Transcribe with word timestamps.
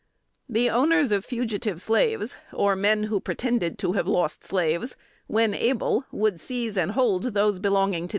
The 0.49 0.67
owners 0.67 1.11
of 1.11 1.23
fugitive 1.23 1.79
slaves, 1.79 2.35
or 2.51 2.75
men 2.75 3.03
who 3.03 3.19
pretended 3.19 3.77
to 3.77 3.93
have 3.93 4.07
lost 4.07 4.43
slaves, 4.43 4.95
when 5.27 5.53
able, 5.53 6.05
would 6.11 6.39
seize 6.39 6.75
and 6.75 6.93
hold 6.93 7.35
those 7.35 7.59
belonging 7.59 7.59
to 7.59 7.91
the 7.91 7.97
Indians. 8.05 8.09